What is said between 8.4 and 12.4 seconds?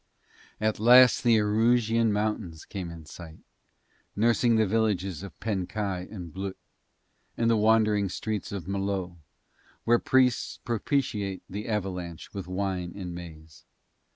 of Mlo, where priests propitiate the avalanche